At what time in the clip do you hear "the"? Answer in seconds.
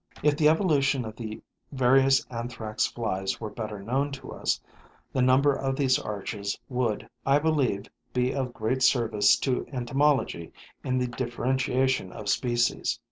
0.35-0.49, 1.15-1.43, 5.13-5.21, 10.97-11.05